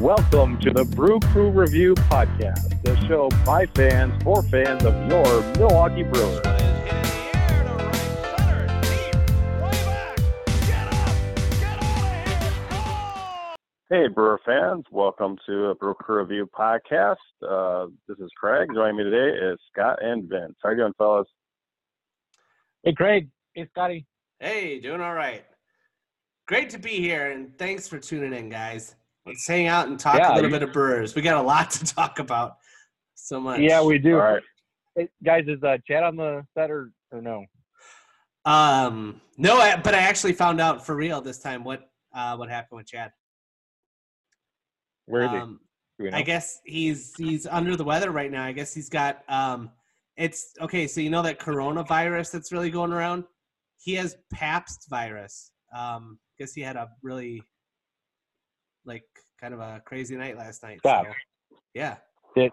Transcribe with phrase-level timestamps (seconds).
[0.00, 5.42] Welcome to the Brew Crew Review Podcast, the show by fans for fans of your
[5.56, 6.40] Milwaukee Brewers.
[13.88, 17.16] Hey, Brewer fans, welcome to a Brew Crew Review Podcast.
[17.40, 18.68] Uh, this is Craig.
[18.74, 20.56] Joining me today is Scott and Vince.
[20.62, 21.28] How are you doing, fellas?
[22.82, 23.28] Hey, Craig.
[23.54, 24.06] Hey, Scotty.
[24.40, 25.44] Hey, doing all right.
[26.46, 28.96] Great to be here, and thanks for tuning in, guys.
[29.26, 31.14] Let's hang out and talk Yeah, a little you- bit of Brewers.
[31.14, 32.56] We got a lot to talk about.
[33.14, 33.60] So much.
[33.60, 34.14] Yeah, we do.
[34.16, 34.42] All right.
[34.96, 37.44] Hey, guys, is uh, Chad on the set or, or no?
[38.44, 42.50] Um, no, I, but I actually found out for real this time what uh, what
[42.50, 43.10] happened with Chad.
[45.06, 45.36] Where is he?
[45.36, 45.60] Um,
[45.98, 46.16] Do we know?
[46.18, 48.44] I guess he's he's under the weather right now.
[48.44, 49.70] I guess he's got um
[50.16, 53.24] it's okay, so you know that coronavirus that's really going around?
[53.80, 55.50] He has Pabst virus.
[55.74, 57.42] Um guess he had a really
[58.84, 59.04] like
[59.40, 60.78] kind of a crazy night last night.
[60.80, 61.06] Stop.
[61.06, 61.12] So,
[61.74, 61.96] yeah.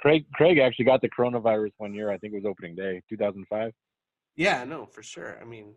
[0.00, 2.10] Craig Craig actually got the coronavirus one year.
[2.10, 3.72] I think it was opening day, 2005.
[4.36, 5.38] Yeah, no, for sure.
[5.40, 5.74] I mean,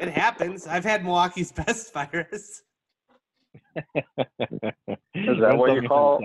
[0.00, 0.66] it happens.
[0.66, 2.62] I've had Milwaukee's best virus.
[3.76, 3.82] Is
[5.40, 6.22] that what you call-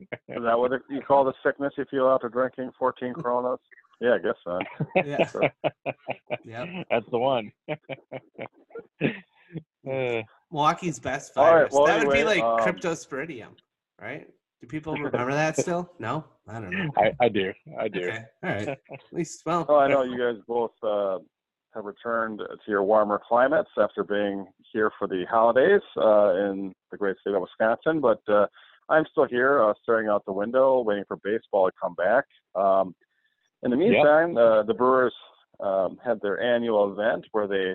[0.00, 3.60] Is that what you call the sickness you feel after drinking 14 Coronas?
[4.00, 4.58] Yeah, I guess so.
[4.96, 5.30] Yeah.
[6.44, 6.86] Yep.
[6.90, 7.52] That's the one.
[9.88, 10.22] Uh,
[10.54, 11.72] Milwaukee's best All right, virus.
[11.72, 13.48] well, that would be like um, cryptosporidium,
[14.00, 14.28] right?
[14.60, 15.90] Do people remember that still?
[15.98, 16.24] No?
[16.46, 16.90] I don't know.
[16.96, 17.52] I, I do.
[17.78, 18.04] I do.
[18.04, 18.24] Okay.
[18.44, 18.68] All right.
[18.92, 21.18] At least, well, Oh, I know you guys both uh,
[21.74, 26.96] have returned to your warmer climates after being here for the holidays uh, in the
[26.96, 28.00] great state of Wisconsin.
[28.00, 28.46] But uh,
[28.88, 32.24] I'm still here, uh, staring out the window, waiting for baseball to come back.
[32.54, 32.94] Um,
[33.64, 35.14] in the meantime, uh, the Brewers
[35.58, 37.74] um, had their annual event where they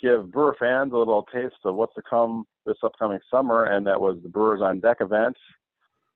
[0.00, 4.00] give Brewer fans a little taste of what's to come this upcoming summer, and that
[4.00, 5.36] was the Brewers on Deck event.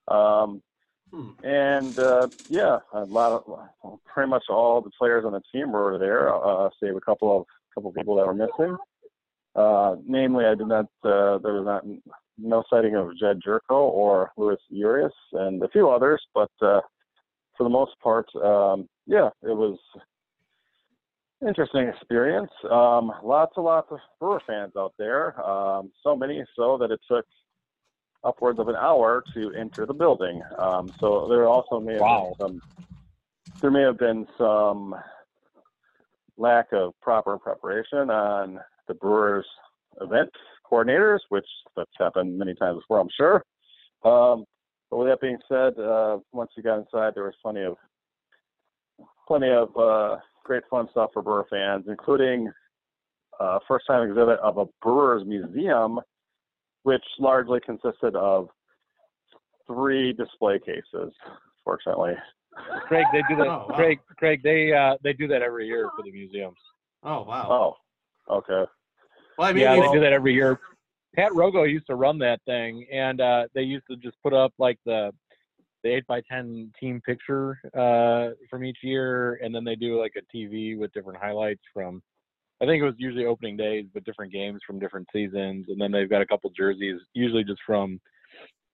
[0.08, 0.62] Um,
[1.11, 1.30] hmm.
[1.44, 3.45] and uh, yeah, a lot
[3.83, 7.36] of pretty much all the players on the team were there, uh, save a couple
[7.36, 8.77] of couple of people that were missing.
[9.55, 10.86] Uh, namely, I did not.
[11.05, 11.84] Uh, there was not
[12.39, 16.80] no sighting of Jedd Gyorko or Luis Urias and a few others, but uh,
[17.57, 19.78] for the most part, um, yeah, it was
[21.47, 22.51] interesting experience.
[22.70, 25.41] Um, lots and lots of Brewer fans out there.
[25.45, 27.25] Um, so many so that it took
[28.25, 30.42] upwards of an hour to enter the building.
[30.58, 32.35] Um, so there also may have Wow.
[32.39, 32.63] been some
[33.61, 34.95] there may have been some
[36.36, 39.47] lack of proper preparation on the Brewers
[40.01, 40.31] event
[40.70, 43.45] coordinators, which that's happened many times before, I'm sure.
[44.05, 44.45] Um,
[44.91, 47.77] but with that being said, uh, once you got inside, there was plenty of
[49.29, 52.51] plenty of uh, great fun stuff for Brewer fans, including
[53.41, 56.01] a first time exhibit of a Brewers museum,
[56.83, 58.48] which largely consisted of
[59.67, 61.13] three display cases.
[61.64, 62.13] Fortunately,
[62.89, 63.47] Craig, they do that.
[63.47, 63.77] Oh, wow.
[63.77, 66.57] Craig, Craig, they uh, they do that every year for the museums.
[67.05, 67.77] oh, wow.
[68.29, 68.70] oh, okay.
[69.39, 70.58] Well, I mean, yeah, we- they do that every year.
[71.14, 74.52] Pat Rogo used to run that thing, and uh, they used to just put up
[74.58, 75.13] like the
[75.83, 80.15] the eight by ten team picture uh, from each year, and then they do like
[80.17, 82.03] a TV with different highlights from.
[82.61, 85.91] I think it was usually opening days, but different games from different seasons, and then
[85.91, 88.01] they've got a couple jerseys, usually just from,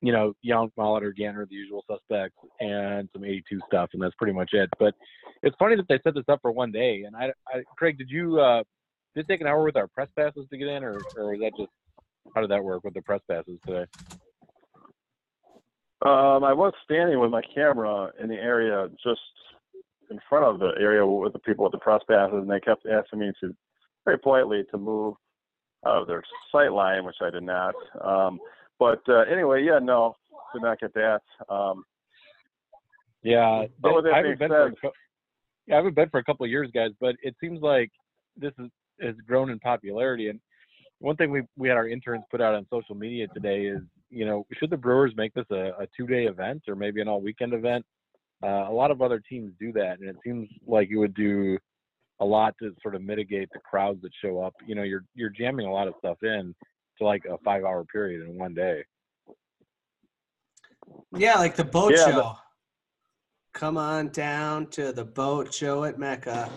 [0.03, 4.35] you know, Yount, Molitor, Gantner, the usual suspects, and some '82 stuff, and that's pretty
[4.35, 4.69] much it.
[4.79, 4.95] But
[5.43, 7.05] it's funny that they set this up for one day.
[7.07, 8.63] And I, I Craig, did you uh,
[9.15, 11.41] did it take an hour with our press passes to get in, or or was
[11.41, 11.71] that just
[12.35, 13.87] how did that work with the press passes today?
[16.03, 19.21] Um, I was standing with my camera in the area just
[20.11, 22.87] in front of the area with the people at the press passes, and they kept
[22.87, 23.55] asking me to
[24.05, 25.15] very politely to move
[25.87, 26.23] out of their
[26.53, 27.75] sight line, which I did not.
[28.01, 28.39] Um,
[28.79, 30.17] but uh, anyway, yeah, no,
[30.53, 31.21] did not get that.
[31.49, 31.85] Um,
[33.23, 34.91] Yeah, But with that I haven't been for a said-
[35.67, 37.91] yeah, I haven't been for a couple of years, guys, but it seems like
[38.37, 38.71] this is
[39.01, 40.29] has grown in popularity.
[40.29, 40.41] And
[41.01, 43.81] one thing we we had our interns put out on social media today is,
[44.11, 47.09] you know, should the Brewers make this a, a two day event or maybe an
[47.09, 47.85] all weekend event?
[48.43, 51.59] Uh, a lot of other teams do that, and it seems like it would do
[52.21, 54.55] a lot to sort of mitigate the crowds that show up.
[54.67, 56.55] You know, you're you're jamming a lot of stuff in
[56.99, 58.85] to like a five hour period in one day.
[61.17, 62.37] yeah, like the boat Yeah, show.
[63.55, 66.51] Come on down to the boat show at Mecca.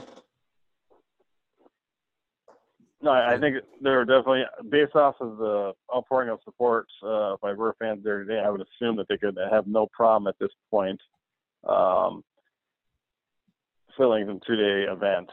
[3.01, 7.75] No, I think they're definitely based off of the outpouring of support uh, by Brewer
[7.80, 8.42] fans there today.
[8.44, 11.00] I would assume that they could have no problem at this point
[11.68, 12.24] um,
[13.98, 15.30] filling the two-day event.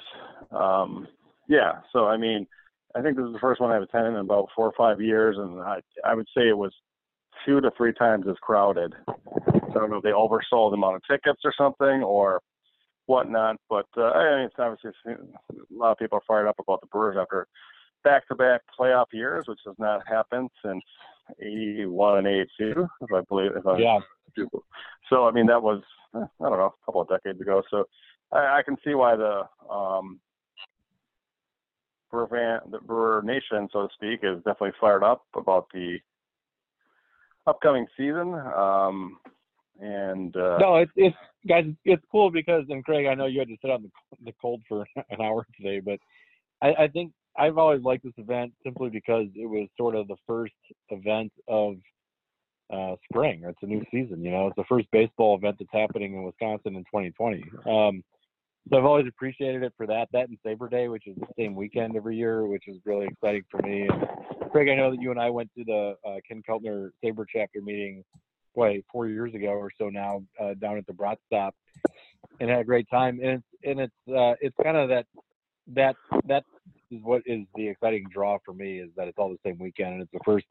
[0.51, 1.09] Um,
[1.49, 2.47] yeah, so I mean,
[2.95, 5.37] I think this is the first one I've attended in about four or five years,
[5.39, 6.73] and I I would say it was
[7.47, 8.95] two to three times as crowded.
[9.07, 12.41] So I don't know if they oversold the amount of tickets or something or
[13.09, 16.81] whatnot, but uh, I mean, it's obviously a lot of people are fired up about
[16.83, 17.49] the Brewers after
[18.05, 20.85] back-to-back playoff years, which has not happened since
[21.41, 23.53] '81 and '82, if I believe.
[23.57, 23.99] If I, Yeah.
[25.09, 25.83] So I mean, that was
[26.15, 27.63] eh, I don't know a couple of decades ago.
[27.71, 27.85] So
[28.31, 30.21] I, I can see why the um,
[32.11, 35.99] Brewer fan, the Brewer Nation, so to speak, is definitely fired up about the
[37.47, 38.35] upcoming season.
[38.35, 39.19] Um,
[39.79, 41.17] and uh, No, it's it's
[41.47, 43.91] guys, it's cool because and Craig, I know you had to sit on the
[44.25, 45.99] the cold for an hour today, but
[46.63, 50.17] I, I think I've always liked this event simply because it was sort of the
[50.27, 50.55] first
[50.91, 51.77] event of
[52.73, 53.43] uh, spring.
[53.45, 54.49] It's a new season, you know.
[54.49, 57.45] It's the first baseball event that's happening in Wisconsin in 2020.
[57.67, 58.03] Um,
[58.71, 60.09] so I've always appreciated it for that.
[60.13, 63.45] That and SABR Day, which is the same weekend every year, which is really exciting
[63.51, 63.89] for me.
[63.89, 67.25] And Craig, I know that you and I went to the uh, Ken Keltner SABR
[67.33, 68.05] chapter meeting,
[68.59, 71.55] what, four years ago or so now, uh, down at the Brat Stop,
[72.41, 73.21] and had a great time.
[73.23, 75.07] And it's and it's uh, it's kind of that
[75.75, 75.95] that
[76.27, 76.43] that
[76.91, 79.93] is what is the exciting draw for me is that it's all the same weekend
[79.95, 80.47] and it's the first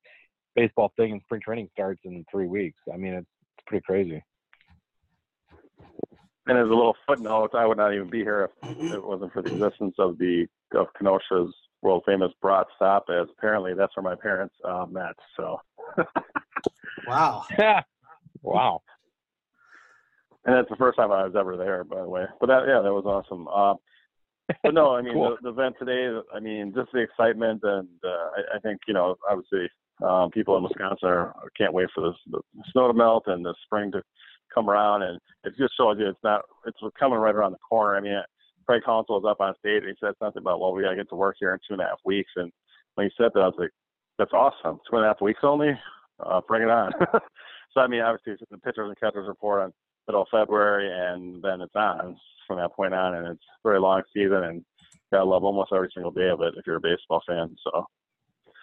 [0.56, 2.80] baseball thing and spring training starts in three weeks.
[2.92, 3.28] I mean, it's,
[3.58, 4.24] it's pretty crazy.
[6.48, 9.42] and as a little footnote, I would not even be here if it wasn't for
[9.42, 14.16] the existence of the of Kenosha's world famous Brat Stop, as apparently that's where my
[14.16, 15.16] parents uh, met.
[15.36, 15.60] So,
[17.08, 17.46] Wow.
[18.54, 18.82] Wow.
[20.46, 22.26] and that's the first time I was ever there, by the way.
[22.40, 23.48] But that, yeah, that was awesome.
[23.48, 23.76] Uh,
[24.64, 25.38] but no, I mean Cool.
[25.42, 26.10] the, the event today.
[26.34, 29.68] I mean, just the excitement, and uh, I, I think you know, obviously,
[30.04, 32.42] um, people in Wisconsin are, can't wait for this, the
[32.72, 34.02] snow to melt and the spring to
[34.54, 37.98] come around, and it just shows you it's not it's coming right around the corner.
[37.98, 38.18] I mean,
[38.66, 40.96] Craig Counsell was up on stage and he said something about, well, we got to
[40.96, 42.52] get to work here in two and a half weeks, and
[42.96, 43.72] when he said that, I was like,
[44.18, 44.80] that's awesome.
[44.90, 45.70] Two and a half weeks only,
[46.26, 46.92] uh, bring it on.
[47.78, 49.74] so I mean, obviously, it's the pitchers and catchers report on
[50.08, 53.80] middle of February, and then it's on from that point on, and it's a very
[53.80, 54.66] long season, and
[55.14, 57.56] gotta love almost every single day of it if you're a baseball fan.
[57.64, 57.86] So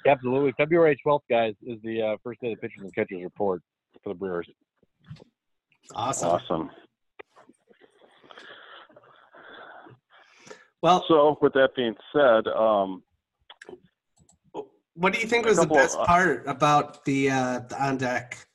[0.07, 0.53] Absolutely.
[0.57, 3.63] February 12th, guys, is the uh, first day of the pitchers and catchers report
[4.03, 4.49] for the Brewers.
[5.95, 6.31] Awesome.
[6.31, 6.71] awesome.
[10.83, 13.03] Well, So with that being said, um,
[14.95, 17.97] what do you think was the couple, best uh, part about the uh, the on
[17.97, 18.47] deck?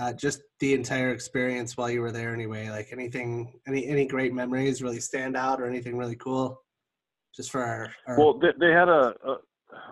[0.00, 2.70] Uh, just the entire experience while you were there, anyway.
[2.70, 6.62] Like anything, any any great memories really stand out, or anything really cool?
[7.36, 9.36] Just for our, our Well, they, they had a, a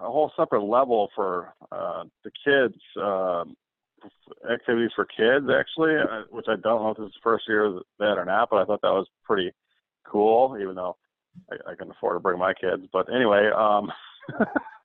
[0.03, 3.55] a whole separate level for uh, the kids um,
[4.51, 7.81] activities for kids actually, uh, which I don't know if this is the first year
[7.99, 9.53] that or not, but I thought that was pretty
[10.07, 10.97] cool, even though
[11.51, 12.83] I, I can afford to bring my kids.
[12.93, 13.91] But anyway, um,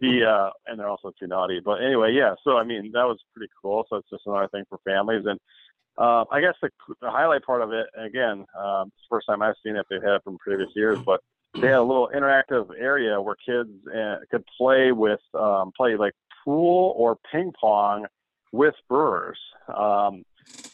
[0.00, 1.60] the uh, and they're also too naughty.
[1.64, 2.34] But anyway, yeah.
[2.44, 3.84] So I mean, that was pretty cool.
[3.88, 5.38] So it's just another thing for families and.
[5.98, 6.68] Uh, I guess the,
[7.00, 9.86] the highlight part of it, again, um, it's the first time I've seen it.
[9.88, 11.22] They've had it from previous years, but
[11.54, 16.12] they had a little interactive area where kids uh, could play with um, play like
[16.44, 18.06] pool or ping pong
[18.52, 19.38] with brewers.
[19.74, 20.24] Um,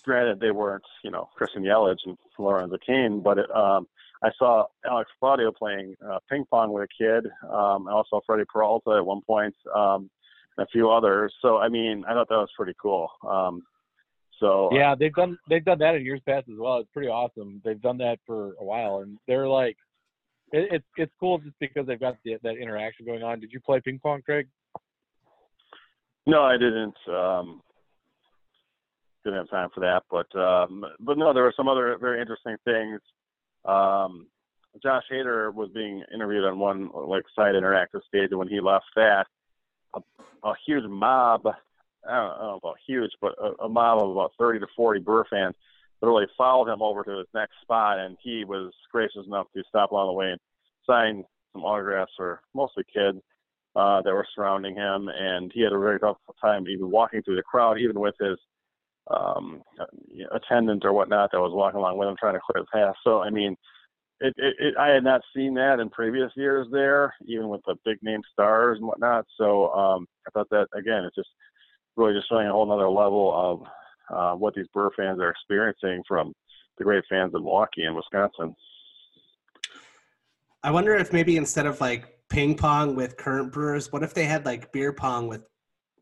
[0.05, 3.87] granted, they weren't you know Christian Yelich and Lorenzo Cain, but it, um,
[4.25, 7.27] I saw Alex Claudio playing uh, ping pong with a kid.
[7.51, 10.09] Um, I also Freddie Peralta at one point, um,
[10.57, 11.35] and a few others.
[11.43, 13.09] So I mean, I thought that was pretty cool.
[13.29, 13.63] Um,
[14.39, 16.79] so Yeah, they've done they've done that in years past as well.
[16.79, 17.61] It's pretty awesome.
[17.65, 19.77] They've done that for a while, and they're like,
[20.53, 23.41] it, it's it's cool just because they've got the, that interaction going on.
[23.41, 24.49] Did you play ping pong, Craig?
[26.27, 26.95] No, I didn't.
[27.09, 27.61] Um,
[29.25, 32.57] didn't have time for that, but um, but no, there were some other very interesting
[32.65, 33.01] things.
[33.65, 34.27] Um,
[34.83, 38.87] Josh Hader was being interviewed on one like side interactive stage, and when he left
[38.97, 39.27] that,
[39.95, 40.01] a,
[40.45, 41.47] a huge mob.
[41.47, 44.67] I don't, I don't know about huge, but a, a mob of about 30 to
[44.75, 45.55] 40 Brewer fans
[46.01, 49.93] literally followed him over to his next spot, and he was gracious enough to stop
[49.93, 50.41] along the way and
[50.85, 53.19] sign some autographs for mostly kids
[53.77, 57.37] uh, that were surrounding him, and he had a very tough time even walking through
[57.37, 58.37] the crowd, even with his
[59.11, 59.63] um,
[60.33, 62.95] attendant or whatnot that was walking along with him trying to clear the path.
[63.05, 63.57] So, I mean,
[64.21, 67.75] it, it, it, I had not seen that in previous years there, even with the
[67.85, 69.27] big name stars and whatnot.
[69.37, 71.31] So, um, I thought that again, it's just
[71.97, 76.03] really just showing a whole nother level of uh, what these Brewer fans are experiencing
[76.07, 76.33] from
[76.79, 78.55] the great fans in Milwaukee and Wisconsin.
[80.63, 84.25] I wonder if maybe instead of like ping pong with current brewers, what if they
[84.25, 85.43] had like beer pong with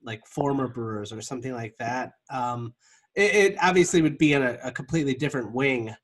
[0.03, 2.13] like former brewers or something like that?
[2.31, 2.75] Um,
[3.15, 5.95] it, it obviously would be in a, a completely different wing,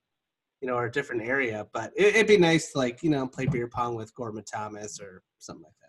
[0.60, 3.26] you know, or a different area, but it, it'd be nice to like, you know,
[3.26, 5.86] play beer pong with Gorman Thomas or something like that.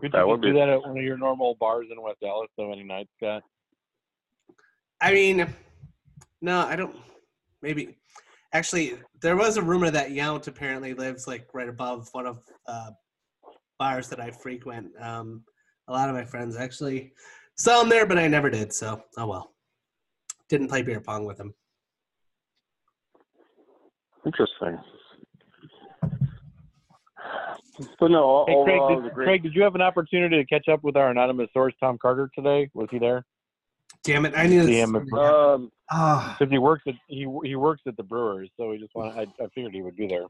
[0.00, 2.20] Could That you would do be- that at one of your normal bars in West
[2.20, 3.42] Dallas so many nights, Scott?
[5.00, 5.46] I mean,
[6.40, 6.96] no, I don't.
[7.62, 7.98] Maybe,
[8.52, 12.90] actually, there was a rumor that Yount apparently lives like right above one of uh,
[13.78, 14.88] bars that I frequent.
[15.00, 15.44] Um,
[15.90, 17.12] a lot of my friends actually
[17.56, 18.72] saw him there, but I never did.
[18.72, 19.52] So, oh well.
[20.48, 21.52] Didn't play beer pong with him.
[24.24, 24.78] Interesting.
[27.98, 29.26] But no, Hey, Craig, overall, it did, great.
[29.26, 32.30] Craig, did you have an opportunity to catch up with our anonymous source, Tom Carter,
[32.34, 32.68] today?
[32.74, 33.24] Was he there?
[34.04, 34.34] Damn it!
[34.36, 34.76] I knew this.
[34.76, 35.12] Damn it.
[35.12, 38.94] Um, Ah, Because he works at he he works at the Brewers, so he just
[38.94, 39.16] wanted.
[39.18, 40.24] I, I figured he would be there.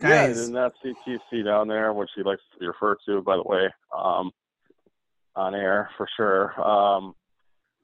[0.00, 2.98] Yeah, I guys, did not see TC down there, which he likes to be referred
[3.06, 4.30] to, by the way, um,
[5.34, 6.60] on air for sure.
[6.60, 7.14] Um,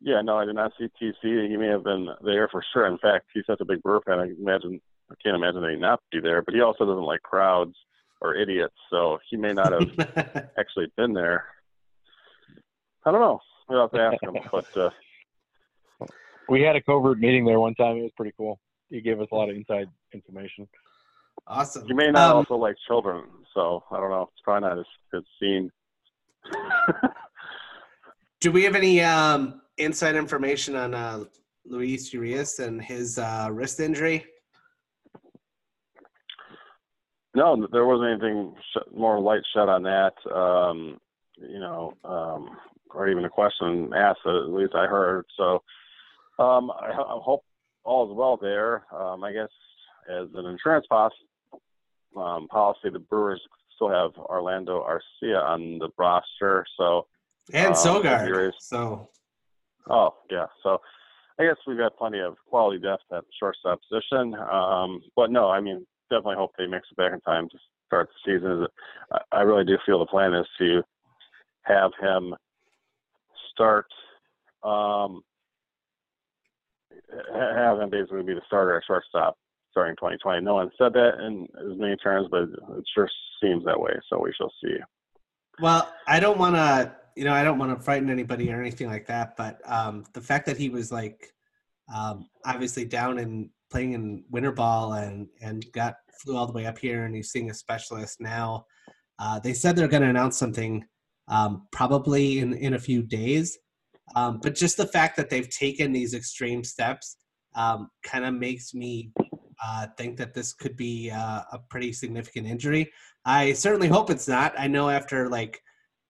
[0.01, 1.49] yeah, no, I did not see TC.
[1.49, 2.87] He may have been there for sure.
[2.87, 4.19] In fact, he's such a big Brewer fan.
[4.19, 4.81] I imagine.
[5.11, 6.43] I can't imagine that he not be there.
[6.43, 7.75] But he also doesn't like crowds
[8.21, 11.45] or idiots, so he may not have actually been there.
[13.05, 13.41] I don't know.
[13.69, 14.37] We'll have to ask him.
[14.51, 14.91] But uh,
[16.49, 17.99] We had a covert meeting there one time.
[17.99, 18.59] It was pretty cool.
[18.91, 20.69] He gave us a lot of inside information.
[21.47, 21.87] Awesome.
[21.89, 23.25] You may not Um, also like children,
[23.55, 24.29] so I don't know.
[24.33, 25.71] It's probably not his good scene.
[28.41, 31.25] Do we have any um, inside information on uh,
[31.65, 34.27] Luis Urias and his uh, wrist injury?
[37.35, 40.13] No, there wasn't anything sh- more light shed on that.
[40.33, 40.99] Um,
[41.37, 42.51] you know, um,
[42.91, 44.21] or even a question asked.
[44.25, 45.25] At least I heard.
[45.37, 45.63] So
[46.39, 47.45] um, I, I hope
[47.83, 48.85] all is well there.
[48.95, 49.49] Um, I guess
[50.09, 51.13] as an insurance pos-
[52.17, 53.41] um, policy, the Brewers
[53.75, 56.65] still have Orlando Arcia on the roster.
[56.77, 57.07] So
[57.53, 58.53] And Um, Sogard.
[58.59, 59.09] So
[59.89, 60.47] Oh, yeah.
[60.63, 60.81] So
[61.39, 64.35] I guess we've got plenty of quality depth at shortstop position.
[64.35, 68.09] Um, but no, I mean, definitely hope they mix it back in time to start
[68.09, 68.67] the season.
[69.13, 70.83] I, I really do feel the plan is to
[71.63, 72.35] have him
[73.53, 73.87] start,
[74.63, 75.23] um,
[77.35, 79.37] have him basically be the starter at shortstop
[79.75, 80.41] starting 2020.
[80.43, 83.11] No one said that in as many terms, but it sure
[83.43, 83.93] seems that way.
[84.09, 84.77] So we shall see.
[85.61, 88.87] Well, I don't want to, you know, I don't want to frighten anybody or anything
[88.87, 89.37] like that.
[89.37, 91.33] But um, the fact that he was like,
[91.95, 96.67] um, obviously down and playing in winter ball and and got flew all the way
[96.67, 98.65] up here and he's seeing a specialist now.
[99.19, 100.85] Uh, they said they're going to announce something
[101.29, 103.59] um, probably in in a few days.
[104.15, 107.17] Um, but just the fact that they've taken these extreme steps
[107.55, 109.11] um, kind of makes me
[109.63, 112.91] uh, think that this could be uh, a pretty significant injury.
[113.25, 114.55] I certainly hope it's not.
[114.59, 115.61] I know after like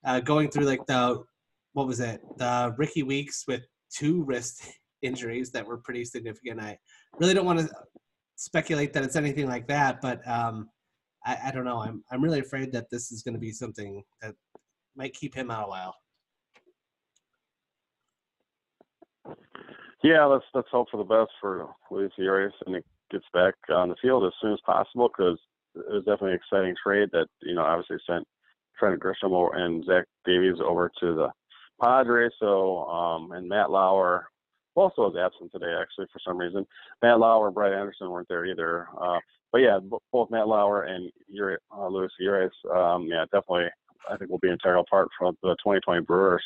[0.04, 1.22] uh, going through like the
[1.72, 4.66] what was it the Rickie Weeks with two wrist
[5.02, 6.60] injuries that were pretty significant.
[6.60, 6.78] I
[7.20, 7.70] really don't want to
[8.36, 10.68] speculate that it's anything like that, but um,
[11.24, 11.80] I, I don't know.
[11.80, 14.34] I'm I'm really afraid that this is going to be something that
[14.96, 15.94] might keep him out a while.
[20.02, 22.76] Yeah, let's let's hope for the best for Luis Urias and
[23.10, 25.38] gets back on the field as soon as possible because
[25.74, 28.26] it was definitely an exciting trade that you know obviously sent
[28.78, 31.28] Trent Grisham and Zach Davies over to the
[31.82, 32.32] Padres.
[32.38, 34.26] So um, and Matt Lauer
[34.74, 36.66] also was absent today actually for some reason.
[37.02, 38.88] Matt Lauer and Brett Anderson weren't there either.
[39.00, 39.18] Uh,
[39.52, 43.66] but yeah, b- both Matt Lauer and Uri, uh, Luis Urias, um, yeah, definitely
[44.10, 46.42] I think will be an integral part for the 2020 Brewers.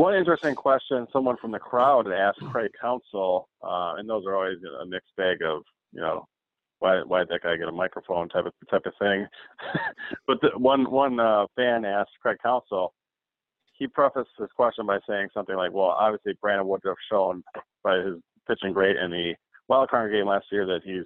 [0.00, 4.56] One interesting question someone from the crowd asked Craig Counsell, uh, and those are always
[4.80, 5.60] a mixed bag of,
[5.92, 6.26] you know,
[6.78, 9.26] why why that guy get a microphone type of type of thing.
[10.26, 12.94] but the, one one uh, fan asked Craig Counsell.
[13.74, 17.42] He prefaced his question by saying something like, "Well, obviously Brandon Woodruff shown
[17.84, 18.14] by his
[18.48, 19.34] pitching great in the
[19.68, 21.04] wild card game last year that he's,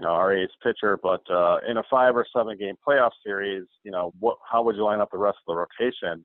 [0.00, 0.98] you know, our ace pitcher.
[1.00, 4.74] But uh, in a five or seven game playoff series, you know, what how would
[4.74, 6.24] you line up the rest of the rotation?"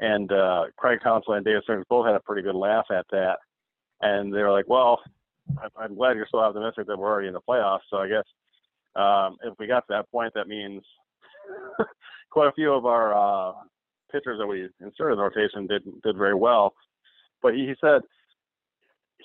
[0.00, 3.38] And uh, Craig Counsell and Dave Stearns both had a pretty good laugh at that.
[4.00, 5.00] And they were like, well,
[5.76, 7.80] I'm glad you're so optimistic that we're already in the playoffs.
[7.90, 8.24] So I guess
[8.96, 10.82] um, if we got to that point, that means
[12.30, 13.52] quite a few of our uh,
[14.10, 16.74] pitchers that we inserted in the rotation did did very well.
[17.42, 18.02] But he, he said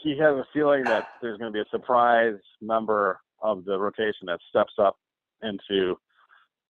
[0.04, 4.28] he has a feeling that there's going to be a surprise member of the rotation
[4.28, 4.98] that steps up
[5.42, 5.98] into,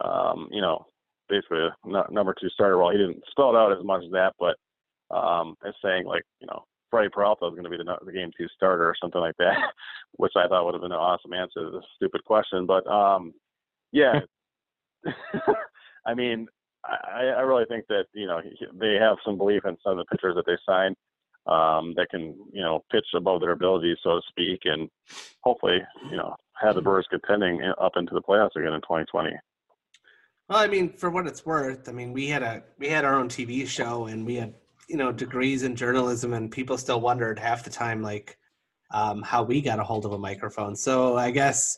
[0.04, 0.86] um, you know,
[1.30, 4.12] basically a nu- number two starter Well, He didn't spell it out as much as
[4.12, 4.56] that, but
[5.16, 8.32] um, as saying like, you know, Freddie Peralta is going to be the, the game
[8.38, 9.56] two starter or something like that,
[10.18, 12.66] which I thought would have been an awesome answer to this stupid question.
[12.66, 13.34] But um,
[13.92, 14.20] yeah,
[16.06, 16.48] I mean,
[16.84, 19.98] I, I really think that you know he- they have some belief in some of
[20.00, 20.96] the pitchers that they signed
[21.48, 24.90] um, that can you know pitch above their abilities, so to speak, and
[25.42, 29.32] hopefully you know have the Brewers contending up into the playoffs again in 2020.
[30.50, 33.16] Well, I mean, for what it's worth, I mean, we had a we had our
[33.16, 34.56] own TV show, and we had
[34.88, 38.36] you know degrees in journalism, and people still wondered half the time like
[38.92, 40.76] um, how we got a hold of a microphone.
[40.76, 41.78] So I guess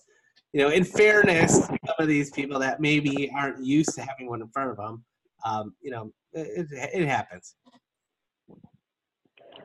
[0.53, 4.41] you know, in fairness, some of these people that maybe aren't used to having one
[4.41, 5.03] in front of them,
[5.45, 7.55] um, you know, it, it happens.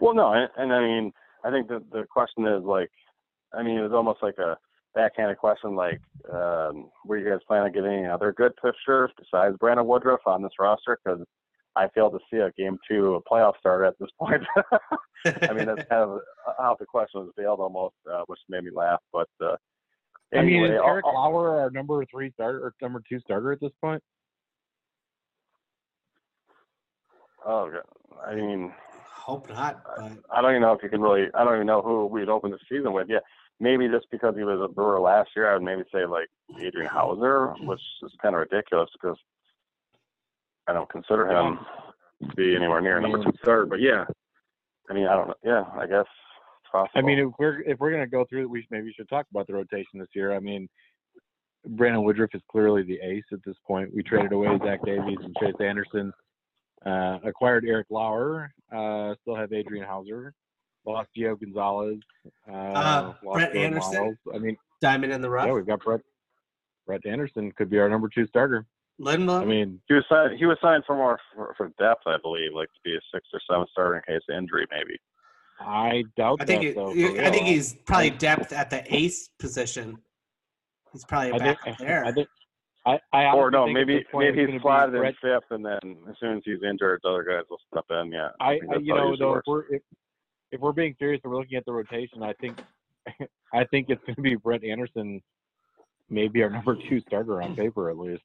[0.00, 1.12] Well, no, and, and I mean,
[1.44, 2.90] I think that the question is like,
[3.52, 4.56] I mean, it was almost like a
[4.96, 6.00] backhanded question, like,
[6.32, 10.42] um, were you guys planning on getting any other good pitchers besides Brandon Woodruff on
[10.42, 10.98] this roster?
[11.04, 11.20] Because
[11.76, 14.42] I failed to see a game two a playoff starter at this point.
[15.26, 16.20] I mean, that's kind of
[16.58, 19.00] how the question was veiled almost, uh, which made me laugh.
[19.12, 19.56] But uh,
[20.34, 23.52] I mean, anyway, is Eric I'll- Lauer our number three starter or number two starter
[23.52, 24.02] at this point?
[27.46, 27.82] oh, God.
[28.26, 28.72] I mean,
[29.26, 31.26] Hope not, but I don't even know if you can really.
[31.34, 33.08] I don't even know who we'd open the season with.
[33.10, 33.18] Yeah,
[33.60, 36.28] maybe just because he was a Brewer last year, I would maybe say like
[36.60, 39.16] Adrian Houser, which is kind of ridiculous because
[40.66, 41.58] I don't consider him
[42.22, 43.70] to be anywhere near number two third.
[43.70, 44.04] But yeah,
[44.90, 45.34] I mean, I don't know.
[45.44, 46.06] Yeah, I guess
[46.70, 46.90] possible.
[46.94, 49.54] I mean, if we're if we're gonna go through, we maybe should talk about the
[49.54, 50.34] rotation this year.
[50.34, 50.68] I mean,
[51.66, 53.94] Brandon Woodruff is clearly the ace at this point.
[53.94, 56.12] We traded away Zach Davies and Chase Anderson,
[56.84, 60.34] uh, acquired Eric Lauer, uh, still have Adrian Houser,
[60.86, 61.98] lost Gio Gonzalez,
[62.48, 64.02] uh, Uh, Brett Jordan Anderson?
[64.02, 64.16] Lyles.
[64.34, 65.46] I mean, diamond in the rough.
[65.46, 66.00] yeah, we've got Brett.
[66.86, 68.64] Brett Anderson could be our number two starter.
[69.00, 69.42] Lindblom.
[69.42, 70.38] I mean, he was signed.
[70.38, 73.28] He was signed for more for, for depth, I believe, like to be a sixth
[73.34, 74.96] or seventh starter in case of injury, maybe.
[75.60, 76.92] I doubt I think that it, though.
[76.92, 79.98] you- I think he's probably depth at the ace position.
[80.92, 82.04] He's probably I back think, up there.
[82.06, 82.28] I think.
[82.86, 86.14] I, I Or no, maybe maybe he's gonna be slotted in fifth, and then as
[86.20, 88.12] soon as he's injured, the other guys will step in.
[88.12, 89.82] Yeah, I, think I you know, though, if we're if,
[90.52, 92.58] if we're being serious and we're looking at the rotation, I think
[93.52, 95.20] I think it's going to be Brett Anderson,
[96.10, 98.22] maybe our number two starter on paper at least,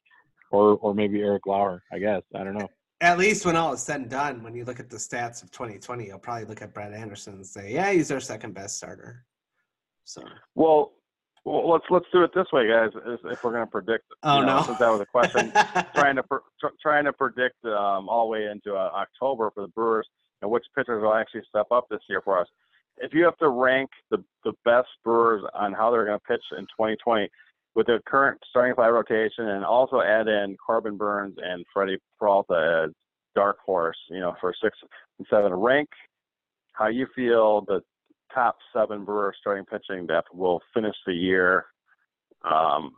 [0.50, 1.82] or or maybe Eric Lauer.
[1.92, 2.68] I guess I don't know.
[3.00, 5.50] At least when all is said and done, when you look at the stats of
[5.50, 9.24] 2020, you'll probably look at Brett Anderson and say, "Yeah, he's our second best starter."
[10.04, 10.22] So,
[10.54, 10.92] Well,
[11.44, 12.90] well, let's let's do it this way, guys.
[13.24, 15.52] If we're going to predict, oh you know, no, since that was a question,
[15.94, 19.62] trying to pr- tr- trying to predict um, all the way into uh, October for
[19.62, 20.08] the Brewers
[20.42, 22.46] and which pitchers will actually step up this year for us.
[22.98, 26.44] If you have to rank the the best Brewers on how they're going to pitch
[26.56, 27.28] in 2020
[27.74, 32.84] with their current starting five rotation, and also add in Corbin Burnes and Freddie Peralta
[32.86, 32.94] as
[33.34, 34.76] dark horse, you know, for six
[35.18, 35.88] and seven, rank
[36.72, 37.80] how you feel the
[38.34, 41.66] top seven Brewer starting pitching depth will finish the year
[42.50, 42.92] um,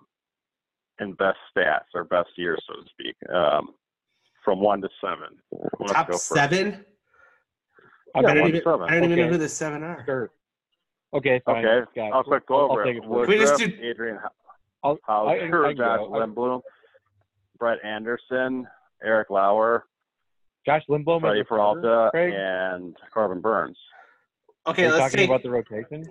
[1.00, 3.70] in best stats or best year, so to speak, um,
[4.44, 5.38] from one to seven.
[5.50, 6.84] Who wants to top seven.
[8.14, 8.80] I Yeah, I don't one even, seven.
[8.88, 10.02] I don't even know who the seven are.
[10.04, 10.30] Sure.
[11.14, 11.64] Okay, fine.
[11.66, 12.12] Okay, Got.
[12.12, 12.92] I'll quick go I'll- over I'll it.
[12.94, 13.08] take it.
[13.08, 14.18] We just Woodruff, do- Adrian
[14.82, 16.14] I'll- I- I Houser, Josh go.
[16.14, 16.62] I- Lindblom,
[17.58, 18.68] Brett Anderson,
[19.02, 19.86] Eric Lauer,
[20.66, 22.32] Josh Lindblom, as Freddie Peralta, Craig?
[22.36, 23.78] and Corbin Burnes.
[24.66, 25.28] Okay, let's talking take.
[25.28, 26.04] about the rotation?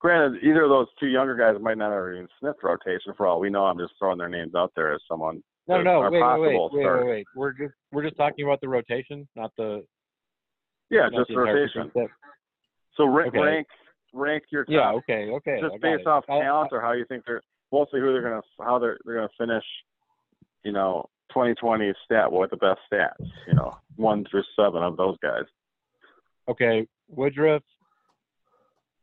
[0.00, 3.40] Granted, either of those two younger guys might not have even sniffed rotation for all
[3.40, 3.64] we know.
[3.66, 5.42] I'm just throwing their names out there as someone.
[5.66, 7.26] No, no, wait, wait, wait, wait, wait, wait.
[7.34, 9.84] We're just we're just talking about the rotation, not the
[10.90, 11.90] Yeah, just rotation.
[12.96, 13.40] So rank Okay.
[13.40, 13.66] rank
[14.14, 15.60] rank your top Yeah, okay, okay.
[15.60, 16.06] Just based it.
[16.06, 19.16] off I- talent or how you think they're mostly who they're gonna how they're they're
[19.16, 19.64] gonna finish.
[20.64, 23.26] You know, 2020 stat what the best stats.
[23.46, 25.44] You know, one through seven of those guys.
[26.48, 27.62] Okay, Woodruff,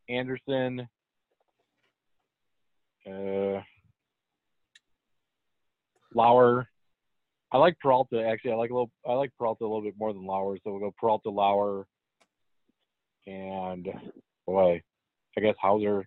[0.09, 0.89] Anderson,
[3.07, 3.61] uh,
[6.13, 6.67] Lauer.
[7.55, 8.51] I like Peralta actually.
[8.51, 8.91] I like a little.
[9.07, 11.87] I like Peralta a little bit more than Lauer, so we'll go Peralta, Lauer,
[13.27, 13.87] and
[14.45, 14.81] boy,
[15.37, 16.05] I guess Houser.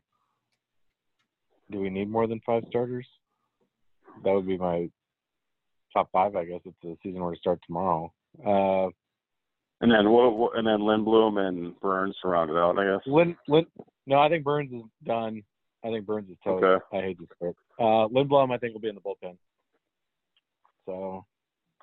[1.71, 3.07] Do we need more than five starters?
[4.25, 4.91] That would be my
[5.95, 8.13] top five, I guess, if the season were to start tomorrow.
[8.47, 8.91] Uh,
[9.81, 12.79] And then what, what and then Lindblom and Burnes to round it out.
[12.79, 13.07] I guess.
[13.07, 13.65] Lin, Lin,
[14.07, 15.43] no, I think Burnes is done.
[15.83, 16.63] I think Burnes is toast.
[16.63, 16.85] Okay.
[16.95, 17.59] I hate this script.
[17.81, 19.39] Uh, Lindblom, I think, will be in the bullpen.
[20.85, 21.25] So,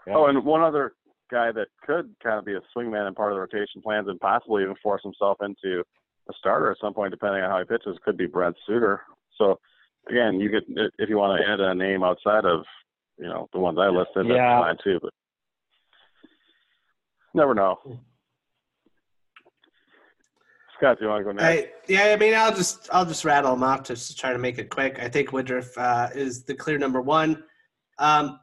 [0.08, 0.14] yeah.
[0.16, 0.94] Oh, and one other
[1.32, 4.20] guy that could kind of be a swingman and part of the rotation plans and
[4.20, 5.84] possibly even force himself into
[6.30, 9.02] a starter at some point, depending on how he pitches, could be Brent Suter.
[9.38, 9.60] So,
[10.10, 10.64] again, you could
[10.98, 12.64] if you want to add a name outside of
[13.18, 14.62] you know the ones I listed, Yeah.
[14.62, 15.00] that's fine too.
[15.02, 15.12] But
[17.34, 17.80] never know.
[20.78, 21.46] Scott, do you want to go next?
[21.46, 24.40] I, yeah, I mean, I'll just I'll just rattle them off just to try to
[24.40, 25.00] make it quick.
[25.00, 27.44] I think Woodruff uh, is the clear number one.
[27.98, 28.40] Um,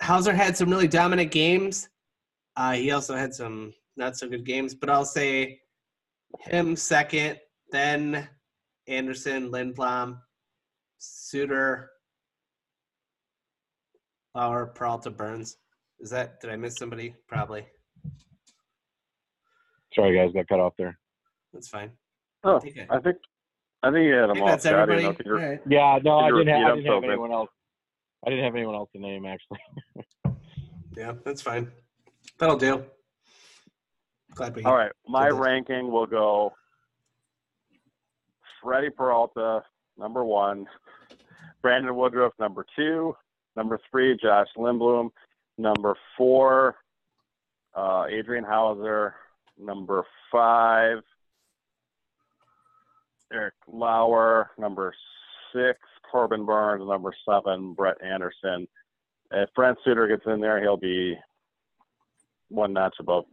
[0.00, 1.88] Houser had some really dominant games.
[2.56, 5.60] Uh, he also had some not so good games, but I'll say
[6.40, 7.38] him second,
[7.70, 8.28] then
[8.88, 10.18] Anderson, Lindblom,
[10.98, 11.90] Suter,
[14.34, 15.56] Bauer, Peralta, Burnes.
[16.00, 16.40] Is that?
[16.40, 17.14] Did I miss somebody?
[17.28, 17.66] Probably.
[19.94, 20.98] Sorry, guys, got cut off there.
[21.52, 21.90] That's fine.
[22.44, 22.76] Oh, I think
[23.82, 24.48] I think you had I them all.
[24.48, 25.02] that's everybody.
[25.02, 25.60] No, 'cause All right.
[25.68, 27.50] Yeah, no, I didn't, have, I didn't have anyone else.
[28.24, 29.58] I didn't have anyone else to name actually.
[30.96, 31.70] Yeah, that's fine.
[32.38, 32.84] That'll do.
[34.34, 34.64] Glad we.
[34.64, 36.52] All right, my ranking will go
[38.62, 39.62] Freddie Peralta,
[39.98, 40.66] number one,
[41.62, 43.16] Brandon Woodruff, number two,
[43.56, 45.10] number three, Josh Lindblom,
[45.58, 46.76] number four,
[47.74, 49.14] uh, Adrian Houser,
[49.58, 50.98] number five,
[53.32, 54.92] Eric Lauer, number
[55.52, 55.78] six,
[56.10, 58.66] Corbin Burnes, number seven, Brett Anderson.
[59.32, 61.16] If Brent Suter gets in there, he'll be
[62.48, 63.24] one notch above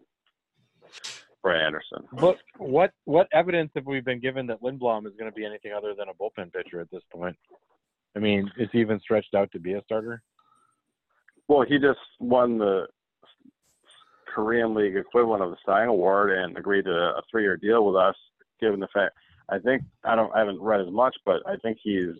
[1.41, 2.03] Brett Anderson.
[2.13, 5.73] But what what evidence have we been given that Lindblom is going to be anything
[5.73, 7.35] other than a bullpen pitcher at this point?
[8.15, 10.21] I mean, is he even stretched out to be a starter?
[11.47, 12.87] Well, he just won the
[14.33, 18.15] Korean League equivalent of the Stein Award and agreed to a three-year deal with us.
[18.59, 19.15] Given the fact,
[19.49, 22.15] I think I don't, I haven't read as much, but I think he's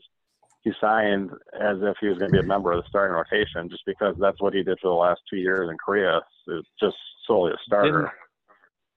[0.68, 3.70] he signed as if he was going to be a member of the starting rotation,
[3.70, 6.20] just because that's what he did for the last two years in Korea.
[6.48, 8.12] Is just solely a starter.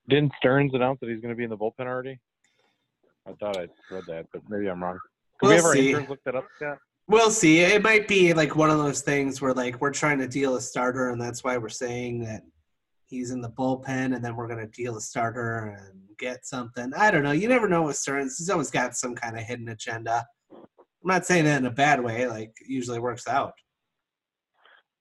[0.09, 2.19] Didn't Stearns announce that he's going to be in the bullpen already?
[3.29, 4.99] I thought I read that, but maybe I'm wrong.
[5.41, 5.91] Can we We'll have our see.
[5.91, 6.79] interns look that up, Scott?
[7.07, 7.61] We'll see.
[7.61, 10.61] It might be like one of those things where like we're trying to deal a
[10.61, 12.43] starter, and that's why we're saying that
[13.07, 16.93] he's in the bullpen, and then we're going to deal a starter and get something.
[16.97, 17.33] I don't know.
[17.33, 18.39] You never know with Stearns.
[18.39, 20.25] He's always got some kind of hidden agenda.
[21.03, 22.27] I'm not saying that in a bad way.
[22.27, 23.55] Like usually works out.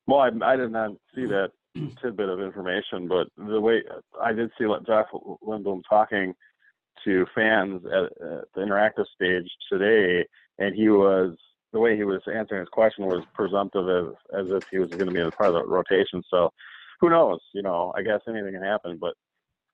[0.08, 1.30] Well, I, I did not see mm.
[1.30, 1.52] that
[2.02, 3.84] tidbit of information, but the way
[4.22, 5.08] I did see Jeff
[5.46, 6.34] Lindblom talking
[7.06, 10.26] to fans at, at the interactive stage today,
[10.58, 11.36] and he was
[11.72, 15.06] the way he was answering his question was presumptive as, as if he was going
[15.06, 16.24] to be a part of the rotation.
[16.30, 16.52] So,
[17.00, 17.40] who knows?
[17.54, 18.98] You know, I guess anything can happen.
[19.00, 19.14] But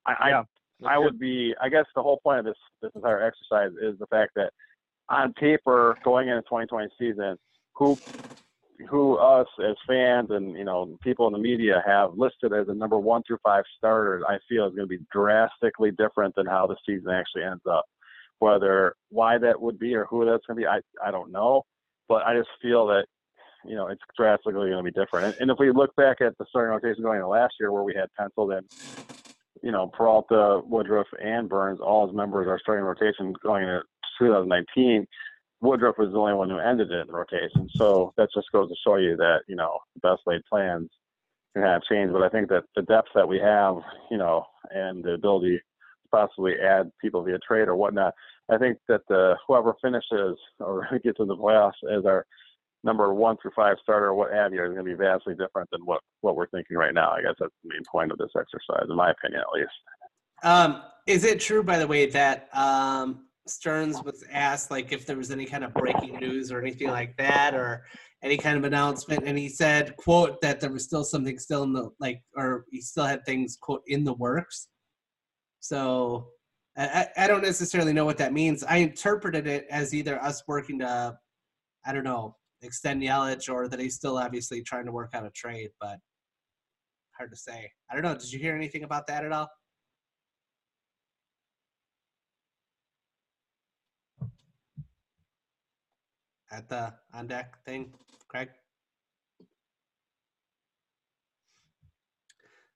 [0.05, 0.43] I, Yeah,
[0.85, 1.55] I, I would be.
[1.61, 4.51] I guess the whole point of this this entire exercise is the fact that
[5.09, 7.37] on paper, going into 2020 season,
[7.73, 7.97] who
[8.89, 12.73] who us as fans and you know people in the media have listed as the
[12.73, 16.67] number one through five starters, I feel is going to be drastically different than how
[16.67, 17.85] the season actually ends up.
[18.39, 21.63] Whether why that would be or who that's going to be, I I don't know,
[22.09, 23.05] but I just feel that
[23.65, 25.27] you know it's drastically going to be different.
[25.27, 27.83] And, and if we look back at the starting rotation going into last year, where
[27.83, 28.61] we had penciled in,
[29.63, 33.81] you know Peralta, Woodruff, and Burnes all as members of our starting rotation going into
[34.19, 35.05] 2019.
[35.61, 37.69] Woodruff was the only one who ended it in rotation.
[37.75, 40.89] So that just goes to show you that, you know, the best laid plans
[41.53, 42.13] can have changed.
[42.13, 43.75] But I think that the depth that we have,
[44.11, 45.63] you know, and the ability to
[46.11, 48.13] possibly add people via trade or whatnot,
[48.51, 52.25] I think that the whoever finishes or gets in the playoffs as our
[52.83, 55.81] number one through five starter what have you is going to be vastly different than
[55.85, 57.11] what, what we're thinking right now.
[57.11, 59.71] I guess that's the main point of this exercise, in my opinion, at least.
[60.43, 65.17] Um, is it true, by the way, that um, Stearns was asked like if there
[65.17, 67.85] was any kind of breaking news or anything like that, or
[68.23, 71.73] any kind of announcement, and he said, "quote that there was still something still in
[71.73, 74.67] the like, or he still had things quote in the works."
[75.59, 76.27] So
[76.77, 78.63] I, I don't necessarily know what that means.
[78.63, 81.17] I interpreted it as either us working to,
[81.85, 85.31] I don't know, extend Yelich, or that he's still obviously trying to work out a
[85.31, 85.99] trade, but
[87.17, 87.71] hard to say.
[87.89, 88.15] I don't know.
[88.15, 89.49] Did you hear anything about that at all?
[96.55, 97.93] At the on deck thing,
[98.27, 98.49] Craig?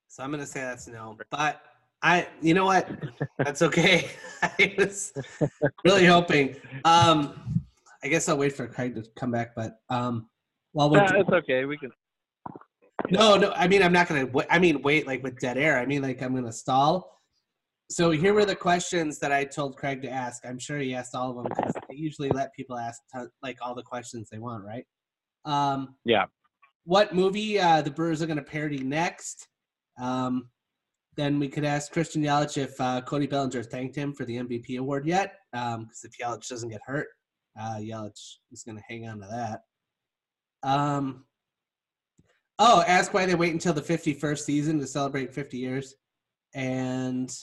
[0.10, 1.18] So I'm gonna say that's no.
[1.30, 1.62] But
[2.02, 2.90] I you know what?
[3.38, 4.10] That's okay.
[4.42, 5.14] I was
[5.86, 6.56] really hoping.
[6.84, 7.64] Um
[8.04, 10.30] I guess I'll wait for Craig to come back, but um
[10.74, 11.66] while we're Yeah, it's okay.
[11.66, 11.92] We can.
[13.10, 13.52] no, no.
[13.56, 14.28] I mean, I'm not gonna.
[14.50, 15.80] I mean, wait, like with dead air.
[15.80, 17.19] I mean, like I'm gonna stall.
[17.92, 20.46] So here were the questions that I told Craig to ask.
[20.46, 23.58] I'm sure he asked all of them because they usually let people ask ton- like
[23.62, 24.86] all the questions they want, right?
[25.46, 26.26] Um, Yeah.
[26.86, 29.48] What movie uh, the Brewers are gonna parody next?
[30.00, 30.50] Um,
[31.18, 34.78] then we could ask Christian Yelich if uh, Cody Bellinger thanked him for the MVP
[34.80, 35.36] award yet.
[35.52, 37.08] Because if Yelich doesn't get hurt,
[37.60, 39.62] uh, Yelich is gonna hang on to that.
[40.68, 41.26] Um,
[42.62, 45.96] Oh, ask why they wait until the 51st season to celebrate 50 years.
[46.54, 47.34] And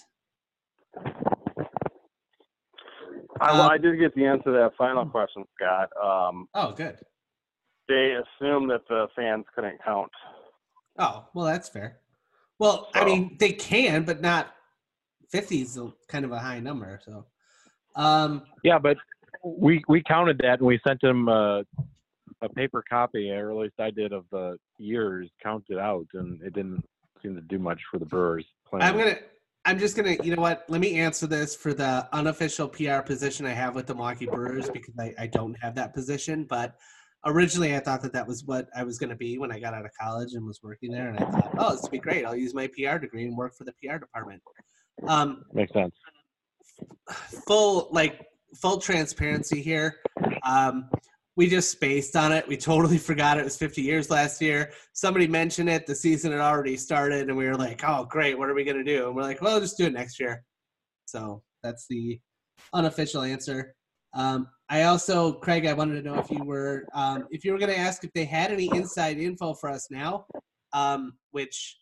[3.40, 5.90] I, Um, I did get the answer to that final question, Scott.
[6.02, 6.98] Um, oh, good.
[7.88, 10.10] they assumed that the fans couldn't count.
[10.98, 11.98] Oh, well, that's fair.
[12.58, 14.54] Well, I mean, they can, but not
[15.30, 16.98] 50 is a- kind of a high number.
[17.04, 17.26] So,
[17.94, 18.96] um, Yeah, but
[19.44, 21.62] we we counted that and we sent them uh,
[22.42, 26.54] a paper copy, or at least I did, of the years counted out, and it
[26.54, 26.82] didn't
[27.22, 28.44] seem to do much for the Brewers.
[28.68, 28.84] Playing.
[28.84, 29.16] I'm gonna.
[29.66, 30.16] I'm just gonna.
[30.22, 30.64] You know what?
[30.68, 34.70] Let me answer this for the unofficial PR position I have with the Milwaukee Brewers
[34.70, 36.44] because I, I don't have that position.
[36.44, 36.76] But
[37.24, 39.84] originally, I thought that that was what I was gonna be when I got out
[39.84, 41.08] of college and was working there.
[41.08, 42.24] And I thought, oh, this would be great.
[42.24, 44.40] I'll use my PR degree and work for the PR department.
[45.08, 45.94] Um, Makes sense.
[47.48, 48.24] full like
[48.54, 49.96] full transparency here.
[50.46, 50.88] Um,
[51.36, 52.48] we just spaced on it.
[52.48, 54.72] We totally forgot it was 50 years last year.
[54.94, 55.86] Somebody mentioned it.
[55.86, 58.38] The season had already started, and we were like, "Oh, great!
[58.38, 60.42] What are we gonna do?" And we're like, "Well, just do it next year."
[61.04, 62.18] So that's the
[62.72, 63.74] unofficial answer.
[64.14, 67.58] Um, I also, Craig, I wanted to know if you were um, if you were
[67.58, 70.26] gonna ask if they had any inside info for us now,
[70.72, 71.76] um, which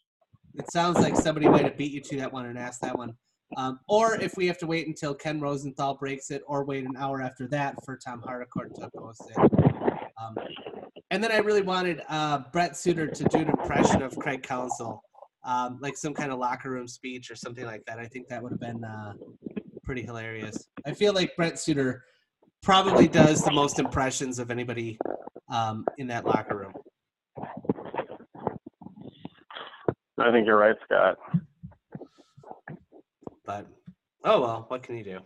[0.54, 3.14] it sounds like somebody might have beat you to that one and asked that one.
[3.56, 6.96] Um, or if we have to wait until Ken Rosenthal breaks it, or wait an
[6.96, 9.52] hour after that for Tom Haudricourt to post it.
[10.20, 10.36] Um,
[11.10, 15.02] and then I really wanted uh, Brett Suter to do an impression of Craig Counsell,
[15.44, 17.98] um, like some kind of locker room speech or something like that.
[17.98, 19.12] I think that would have been uh,
[19.84, 20.66] pretty hilarious.
[20.86, 22.04] I feel like Brett Suter
[22.62, 24.98] probably does the most impressions of anybody
[25.52, 26.72] um, in that locker room.
[30.18, 31.18] I think you're right, Scott.
[33.44, 33.66] But
[34.24, 35.20] oh well, what can you do?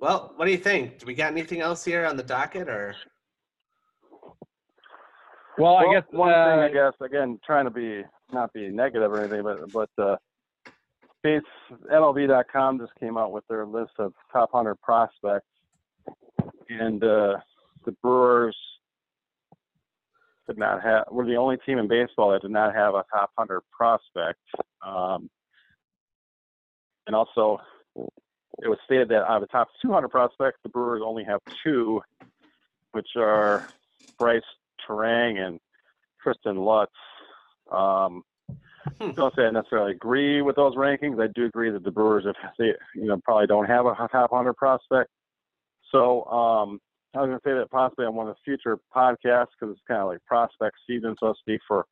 [0.00, 0.98] Well, what do you think?
[0.98, 2.94] Do we got anything else here on the docket, or
[5.58, 8.68] Well, I Well, guess one thing, uh, I guess, again, trying to be not be
[8.68, 10.16] negative or anything, but but uh,
[11.22, 11.42] Base
[11.92, 15.48] MLB.com just came out with their list of top 100 prospects,
[16.68, 17.36] and uh,
[17.84, 18.56] the Brewers
[20.48, 21.04] did not have.
[21.10, 24.40] We're the only team in baseball that did not have a top 100 prospect,
[24.84, 25.28] um,
[27.06, 27.58] and also
[27.96, 32.00] it was stated that out of the top 200 prospects, the Brewers only have two,
[32.92, 33.68] which are
[34.18, 34.42] Brice
[34.88, 35.60] Turang and
[36.22, 36.90] Tristen Lutz.
[37.70, 38.22] Um,
[39.00, 39.10] Hmm.
[39.12, 41.22] don't say I necessarily agree with those rankings.
[41.22, 44.32] I do agree that the Brewers, if they, you know, probably don't have a top
[44.32, 45.10] 100 prospect.
[45.92, 46.80] So um,
[47.18, 49.82] I was going to say that possibly on one of the future podcasts because it's
[49.88, 51.84] kind of like prospect season, so to speak, for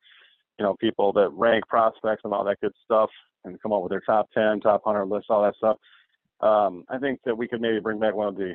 [0.57, 3.09] you know people that rank prospects and all that good stuff
[3.43, 5.77] and come up with their top 10, top 100 lists, all that stuff.
[6.39, 8.53] Um, I think that we could maybe bring back one of the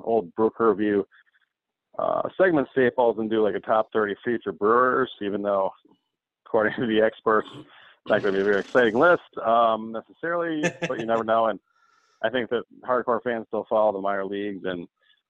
[0.00, 1.06] old Brew Crew Review
[1.98, 5.72] uh, segment staples and do like a top 30 future Brewers, even though
[6.46, 7.66] according to the experts, it's
[8.06, 11.46] not going to be a very exciting list um, necessarily, but you never know.
[11.46, 11.60] And
[12.22, 14.88] I think that hardcore fans still follow the minor leagues, and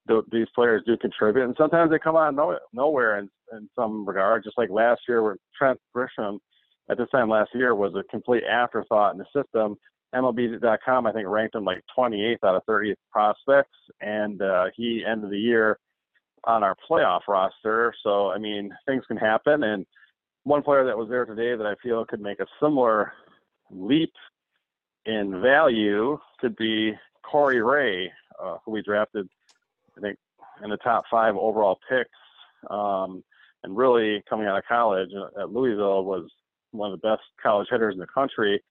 [0.08, 1.44] th- these players do contribute.
[1.44, 5.02] And sometimes they come out of no- nowhere in, in some regard, just like last
[5.08, 6.38] year where Trent Grisham
[6.90, 9.76] at this time last year was a complete afterthought in the system.
[10.14, 15.30] MLB.com, I think, ranked him like 28th out of 30 prospects, and uh, he ended
[15.30, 15.78] the year
[16.44, 17.92] on our playoff roster.
[18.02, 19.64] So, I mean, things can happen.
[19.64, 19.84] And
[20.44, 23.12] one player that was there today that I feel could make a similar
[23.70, 24.12] leap
[25.04, 26.92] in value could be
[27.22, 28.10] Corey Ray,
[28.42, 29.28] uh, who we drafted,
[29.98, 30.18] I think,
[30.62, 32.10] in the top five overall picks.
[32.70, 33.22] Um,
[33.64, 36.30] and really, coming out of college at Louisville, was
[36.70, 38.62] one of the best college hitters in the country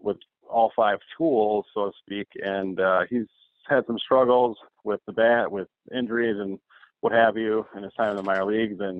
[0.00, 0.16] with
[0.48, 2.28] all five tools, so to speak.
[2.42, 3.26] And uh, he's
[3.68, 6.58] had some struggles with the bat, with injuries and
[7.00, 8.80] what have you, in his time in the minor leagues.
[8.80, 8.98] And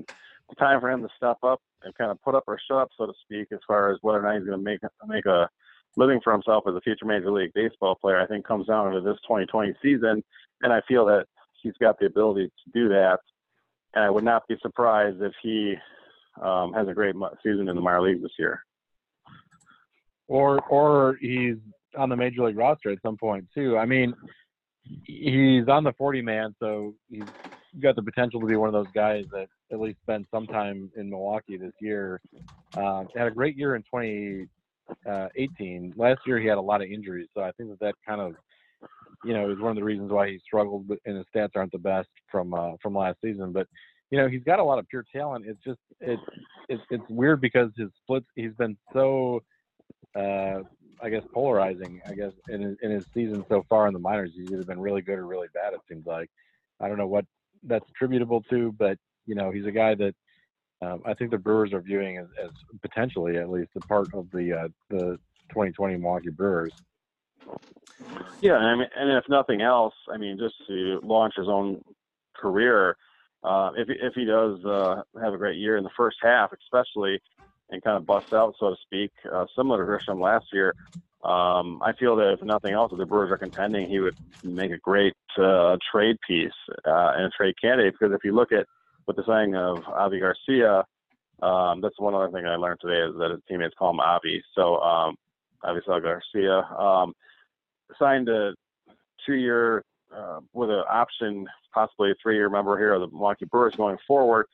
[0.49, 2.89] it's time for him to step up and kind of put up or shut up,
[2.97, 5.49] so to speak, as far as whether or not he's going to make make a
[5.95, 8.19] living for himself as a future Major League Baseball player.
[8.19, 10.23] I think comes down to this 2020 season,
[10.61, 11.25] and I feel that
[11.67, 13.19] he's got the ability to do that.
[13.93, 15.75] And I would not be surprised if he
[16.41, 18.63] um, has a great season in the minor leagues this year.
[20.27, 21.55] or or he's
[21.97, 23.77] on the major league roster at some point too.
[23.77, 24.13] I mean,
[25.03, 27.23] he's on the 40 man, so he's
[27.81, 30.91] got the potential to be one of those guys that at least spent some time
[30.95, 32.21] in Milwaukee this year.
[32.75, 35.93] Uh, had a great year in 2018.
[35.97, 38.35] Last year he had a lot of injuries, so I think that that kind of
[39.23, 41.77] you know is one of the reasons why he struggled and his stats aren't the
[41.77, 43.51] best from uh, from last season.
[43.51, 43.67] But
[44.11, 45.45] you know he's got a lot of pure talent.
[45.47, 46.21] It's just it's
[46.69, 49.41] it's, it's weird because his splits he's been so
[50.15, 50.59] uh,
[51.01, 52.01] I guess polarizing.
[52.07, 54.79] I guess in his, in his season so far in the minors, he's either been
[54.79, 55.73] really good or really bad.
[55.73, 56.29] It seems like
[56.79, 57.25] I don't know what
[57.63, 60.15] that's attributable to, but you know he's a guy that
[60.81, 64.29] um, I think the Brewers are viewing as, as potentially at least a part of
[64.31, 65.17] the uh, the
[65.49, 66.73] 2020 Milwaukee Brewers.
[68.41, 71.81] Yeah, I mean, and if nothing else, I mean, just to launch his own
[72.35, 72.95] career,
[73.43, 77.19] uh, if if he does uh, have a great year in the first half, especially,
[77.69, 80.73] and kind of bust out, so to speak, uh, similar to Grisham last year,
[81.23, 84.71] um, I feel that if nothing else, if the Brewers are contending, he would make
[84.71, 86.51] a great uh, trade piece
[86.85, 87.95] uh, and a trade candidate.
[87.99, 88.65] Because if you look at
[89.07, 90.83] with the signing of Avi Garcia,
[91.41, 94.43] um, that's one other thing I learned today is that his teammates call him Avi.
[94.55, 95.15] So um,
[95.63, 97.13] Avisail Garcia um,
[97.99, 98.53] signed a
[99.25, 99.83] two-year
[100.15, 104.47] uh, with an option, possibly a three-year member here of the Milwaukee Brewers going forward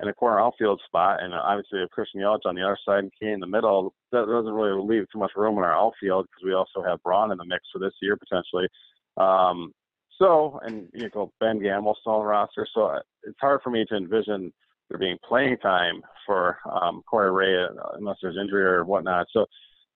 [0.00, 3.12] in a corner outfield spot, and obviously a Christian Yelich on the other side and
[3.20, 3.94] Cain in the middle.
[4.12, 7.32] That doesn't really leave too much room in our outfield because we also have Braun
[7.32, 8.68] in the mix for this year potentially.
[9.16, 9.72] Um,
[10.18, 13.70] so, and you know, Ben Gamel still on the roster, so uh, it's hard for
[13.70, 14.52] me to envision
[14.88, 19.26] there being playing time for um, Corey Ray uh, unless there's injury or whatnot.
[19.32, 19.46] So,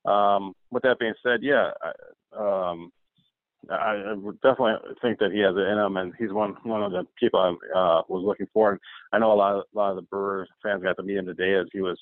[0.05, 1.71] um, with that being said, yeah,
[2.37, 2.93] um,
[3.71, 7.05] I definitely think that he has it in him, and he's one one of the
[7.19, 8.71] people I uh, was looking for.
[8.71, 8.81] And
[9.13, 11.27] I know a lot of a lot of the Brewers fans got to meet him
[11.27, 11.99] today as he was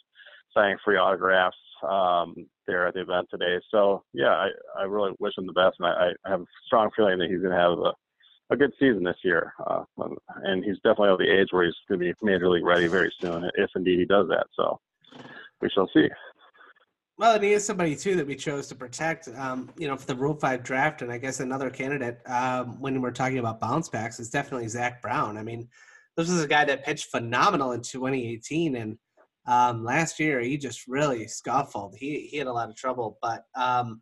[0.54, 1.56] signing free autographs
[1.88, 2.34] um,
[2.66, 3.58] there at the event today.
[3.70, 6.90] So yeah, I, I really wish him the best, and I, I have a strong
[6.96, 7.92] feeling that he's going to have a
[8.50, 9.52] a good season this year.
[9.66, 9.84] Uh,
[10.44, 13.12] and he's definitely at the age where he's going to be major league ready very
[13.20, 14.46] soon, if indeed he does that.
[14.54, 14.80] So
[15.60, 16.08] we shall see.
[17.18, 20.06] Well, and he is somebody too that we chose to protect, um, you know, for
[20.06, 23.88] the Rule Five draft, and I guess another candidate um, when we're talking about bounce
[23.88, 25.36] backs is definitely Zack Brown.
[25.36, 25.68] I mean,
[26.16, 28.98] this is a guy that pitched phenomenal in 2018, and
[29.48, 31.96] um, last year he just really scuffled.
[31.98, 34.00] He he had a lot of trouble, but um,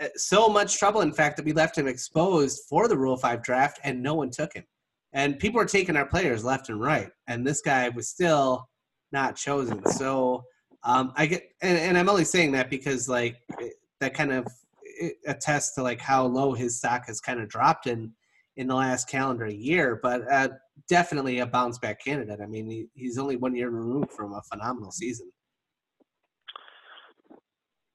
[0.00, 3.44] eh, so much trouble, in fact, that we left him exposed for the Rule Five
[3.44, 4.64] draft, and no one took him.
[5.12, 8.68] And people are taking our players left and right, and this guy was still
[9.12, 9.86] not chosen.
[9.92, 10.42] So
[10.82, 13.42] um, I get, and, and I'm only saying that because like
[14.00, 14.46] that kind of
[15.26, 18.12] attests to like how low his stock has kind of dropped in
[18.56, 19.98] in the last calendar year.
[20.02, 20.48] But uh,
[20.88, 22.40] definitely a bounce back candidate.
[22.40, 25.30] I mean, he, he's only one year removed from a phenomenal season.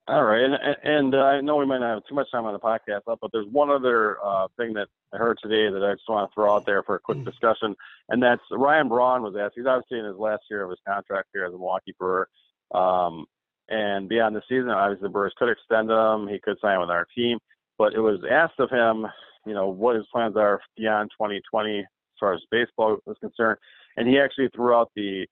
[0.08, 2.52] All right, and, and uh, I know we might not have too much time on
[2.52, 6.08] the podcast, but there's one other uh, thing that I heard today that I just
[6.08, 7.76] want to throw out there for a quick discussion,
[8.08, 9.54] and that's Ryan Braun was asked.
[9.54, 12.28] He's obviously in his last year of his contract here as a Milwaukee Brewer,
[12.74, 13.26] um,
[13.68, 16.28] and beyond the season, obviously the Brewers could extend him.
[16.28, 17.38] He could sign with our team,
[17.78, 19.06] but it was asked of him,
[19.46, 21.86] you know, what his plans are beyond 2020 as
[22.18, 23.58] far as baseball is concerned,
[23.96, 25.26] and he actually threw out the.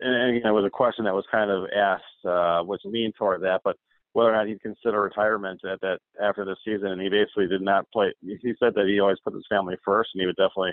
[0.00, 3.42] And again, it was a question that was kind of asked, uh, which leaned toward
[3.42, 3.76] that, but
[4.14, 7.62] whether or not he'd consider retirement at that after the season, and he basically did
[7.62, 8.12] not play.
[8.20, 10.72] He said that he always put his family first, and he would definitely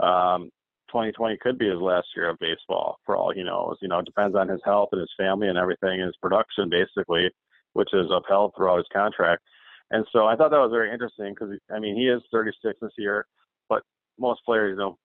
[0.00, 0.50] um,
[0.88, 3.76] 2020 could be his last year of baseball for all he knows.
[3.80, 7.30] You know, it depends on his health and his family and everything, his production basically,
[7.72, 9.42] which is upheld throughout his contract.
[9.90, 12.90] And so I thought that was very interesting because I mean he is 36 this
[12.98, 13.26] year,
[13.68, 13.82] but
[14.18, 14.98] most players, you know,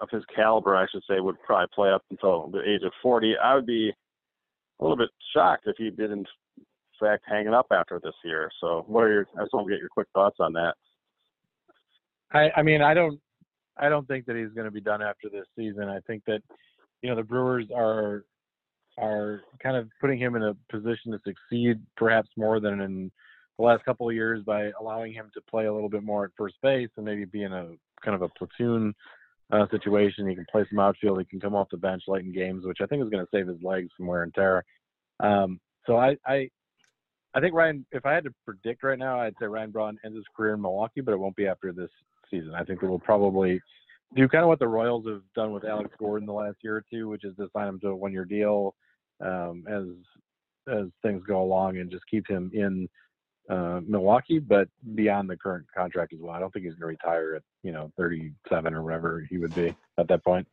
[0.00, 3.34] of his caliber, I should say, would probably play up until the age of 40.
[3.42, 3.92] I would be
[4.80, 6.64] a little bit shocked if he didn't, in
[7.00, 8.50] fact, hang it up after this year.
[8.60, 9.26] So, what are your?
[9.36, 10.74] I just want to get your quick thoughts on that.
[12.32, 13.20] I, I mean, I don't
[13.78, 15.84] I don't think that he's going to be done after this season.
[15.84, 16.42] I think that
[17.02, 18.24] you know the Brewers are
[18.98, 23.10] are kind of putting him in a position to succeed, perhaps more than in
[23.58, 26.30] the last couple of years by allowing him to play a little bit more at
[26.36, 27.68] first base and maybe be in a
[28.04, 28.94] kind of a platoon
[29.52, 30.28] uh, situation.
[30.28, 31.18] He can play some outfield.
[31.18, 33.30] He can come off the bench late in games, which I think is going to
[33.32, 34.64] save his legs from wear and tear.
[35.20, 36.48] Um, so I, I,
[37.34, 37.84] I think Ryan.
[37.92, 40.62] If I had to predict right now, I'd say Ryan Braun ends his career in
[40.62, 41.90] Milwaukee, but it won't be after this
[42.30, 42.54] season.
[42.54, 43.60] I think they will probably
[44.14, 46.84] do kind of what the Royals have done with Alex Gordon the last year or
[46.90, 48.74] two, which is to sign him to a one-year deal
[49.24, 49.84] um, as
[50.72, 52.88] as things go along and just keep him in
[53.48, 56.34] uh, Milwaukee, but beyond the current contract as well.
[56.34, 59.54] I don't think he's going to retire at you know 37 or whatever he would
[59.54, 60.46] be at that point.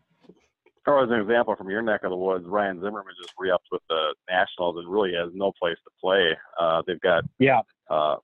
[0.87, 3.81] Or as an example from your neck of the woods, Ryan Zimmerman just re-upped with
[3.89, 6.37] the Nationals and really has no place to play.
[6.59, 8.17] Uh, they've got yeah uh,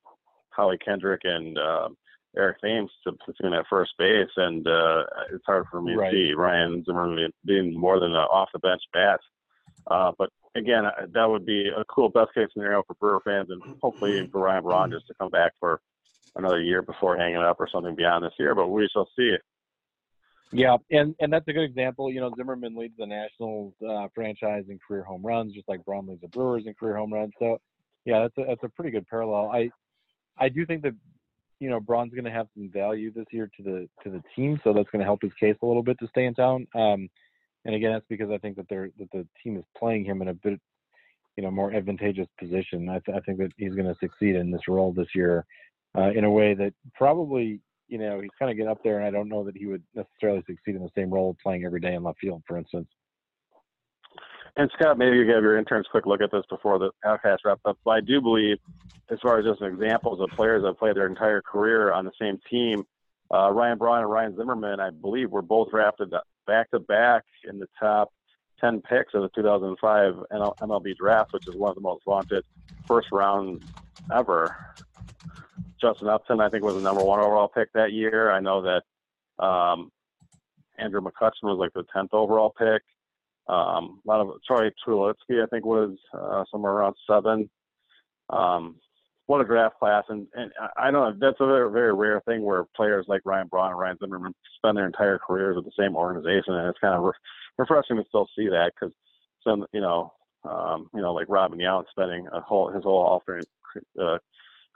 [0.52, 1.90] Howie Kendrick and uh,
[2.38, 6.12] Eric Thames to platoon at first base, and uh, it's hard for me right.
[6.12, 9.20] to see Ryan Zimmerman being more than an off the bench bat.
[9.88, 13.62] Uh, but again, that would be a cool best case scenario for Brewer fans, and
[13.82, 15.82] hopefully for Ryan Braun just to come back for
[16.36, 18.56] another year before hanging up or something beyond this year.
[18.56, 19.36] But we shall see.
[20.54, 22.12] Yeah, and and that's a good example.
[22.12, 26.08] You know, Zimmerman leads the Nationals uh, franchise in career home runs, just like Braun
[26.08, 27.34] leads the Brewers in career home runs.
[27.40, 27.60] So,
[28.06, 29.50] yeah, that's a that's a pretty good parallel.
[29.54, 29.69] I
[30.38, 30.94] I do think that
[31.62, 34.60] you know Braun's going to have some value this year to the to the team,
[34.64, 36.68] so that's going to help his case a little bit to stay in town.
[36.74, 37.08] Um,
[37.64, 40.30] and again, that's because I think that they're that the team is playing him in
[40.30, 40.60] a bit,
[41.38, 42.90] you know, more advantageous position.
[42.90, 45.46] I, th- I think that he's going to succeed in this role this year
[45.96, 49.06] uh, in a way that probably, you know, he's kind of get up there, and
[49.06, 51.94] I don't know that he would necessarily succeed in the same role playing every day
[51.94, 52.88] in left field, for instance.
[54.58, 57.62] And Scott, maybe you have your interns quick look at this before the podcast wraps
[57.65, 57.77] up.
[57.85, 58.58] But I do believe,
[59.10, 62.39] as far as just examples of players that played their entire career on the same
[62.49, 62.85] team,
[63.33, 66.13] uh, Ryan Braun and Ryan Zimmerman, I believe, were both drafted
[66.45, 68.12] back to back in the top
[68.60, 72.43] 10 picks of the 2005 MLB draft, which is one of the most vaunted
[72.85, 73.63] first round
[74.13, 74.56] ever.
[75.81, 78.31] Justin Upton, I think, was the number one overall pick that year.
[78.31, 79.91] I know that um,
[80.77, 82.83] Andrew McCutchen was like the 10th overall pick.
[83.52, 87.49] Um, a lot of Troy Tulowitzki, I think, was uh, somewhere around seven.
[88.29, 88.77] Um,
[89.27, 92.43] what a draft class, and and I don't know that's a very very rare thing
[92.43, 95.95] where players like Ryan Braun and Ryan Zimmerman spend their entire careers with the same
[95.95, 97.12] organization, and it's kind of re-
[97.58, 98.93] refreshing to still see that because
[99.43, 103.47] some you know um, you know like Robin Yount spending a whole his whole alternate
[104.02, 104.17] uh,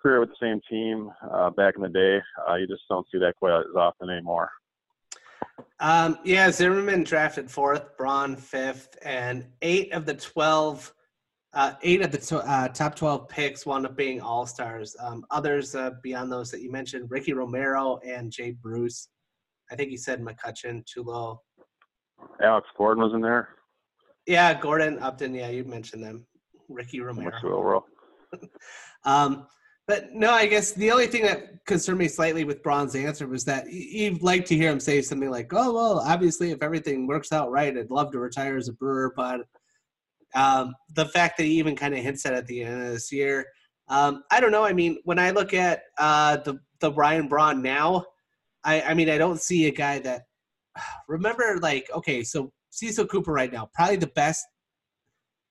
[0.01, 2.19] career with the same team uh, back in the day,
[2.49, 4.49] uh, you just don't see that quite as often anymore.
[5.79, 10.93] Um, yeah, Zimmerman drafted fourth, Braun fifth, and eight of the twelve,
[11.53, 14.95] uh, eight of the to, uh, top twelve picks wound up being all stars.
[14.99, 19.09] Um, others uh, beyond those that you mentioned, Ricky Romero and Jay Bruce.
[19.71, 21.39] I think you said McCutchen, Tulo.
[22.41, 23.49] Alex Gordon was in there.
[24.25, 25.33] Yeah, Gordon Upton.
[25.33, 26.25] Yeah, you mentioned them.
[26.69, 27.85] Ricky Romero.
[29.03, 29.45] um,
[29.87, 33.45] but no, I guess the only thing that concerned me slightly with Braun's answer was
[33.45, 37.31] that you'd like to hear him say something like, "Oh well, obviously, if everything works
[37.31, 39.41] out right, I'd love to retire as a Brewer." But
[40.33, 43.11] um, the fact that he even kind of hints at at the end of this
[43.11, 43.45] year,
[43.87, 44.65] um, I don't know.
[44.65, 48.05] I mean, when I look at uh, the the Ryan Braun now,
[48.63, 50.23] I, I mean, I don't see a guy that
[51.07, 54.45] remember like okay, so Cecil Cooper right now, probably the best,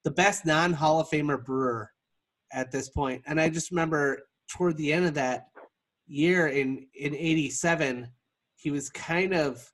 [0.03, 1.91] the best non Hall of Famer Brewer
[2.55, 3.23] at this point.
[3.27, 5.49] And I just remember toward the end of that
[6.07, 8.09] year in in 87
[8.57, 9.71] he was kind of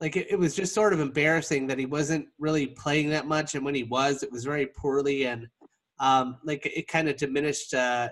[0.00, 3.54] like it, it, was just sort of embarrassing that he wasn't really playing that much.
[3.54, 5.26] And when he was it was very poorly.
[5.26, 5.46] And
[6.00, 8.08] um like it kind of diminished uh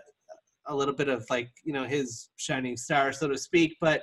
[0.69, 3.77] a little bit of like you know his shining star so to speak.
[3.81, 4.03] But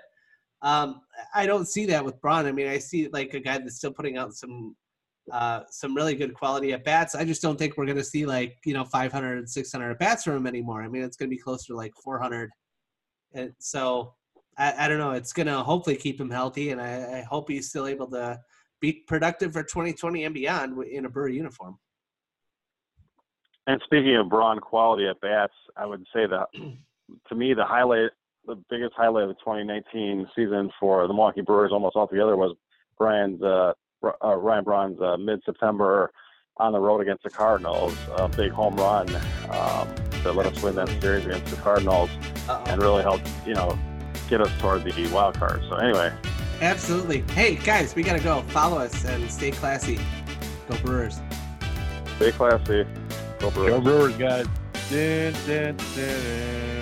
[0.61, 1.01] um
[1.35, 2.45] i don't see that with braun.
[2.45, 4.75] I mean i see like a guy that's still putting out some
[5.31, 7.15] uh, some really good quality at bats.
[7.15, 10.23] I just don't think we're going to see like, you know, 500, 600 at bats
[10.23, 10.83] from him anymore.
[10.83, 12.49] I mean, it's going to be closer to like 400.
[13.33, 14.13] And so
[14.57, 15.11] I, I don't know.
[15.11, 16.71] It's going to hopefully keep him healthy.
[16.71, 18.39] And I, I, hope he's still able to
[18.81, 21.77] be productive for 2020 and beyond in a Brewer uniform.
[23.65, 26.47] And speaking of Braun quality at bats, I would say that
[27.29, 28.09] to me, the highlight,
[28.45, 32.55] the biggest highlight of the 2019 season for the Milwaukee Brewers almost altogether was
[32.97, 33.71] Brian's uh,
[34.03, 36.11] uh, Ryan Braun's uh, mid-September
[36.57, 39.09] on the road against the Cardinals, a big home run
[39.49, 39.87] um,
[40.23, 42.09] that let us win that series against the Cardinals,
[42.47, 42.63] Uh-oh.
[42.67, 43.77] and really helped you know
[44.29, 45.63] get us toward the wild card.
[45.69, 46.13] So anyway,
[46.61, 47.21] absolutely.
[47.33, 48.41] Hey guys, we gotta go.
[48.49, 49.99] Follow us and stay classy.
[50.69, 51.19] Go Brewers.
[52.17, 52.85] Stay classy.
[53.39, 53.71] Go Brewers.
[53.71, 54.47] Go Brewers, guys.
[54.89, 56.72] Dun, dun, dun,